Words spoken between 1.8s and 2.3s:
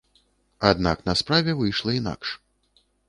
інакш.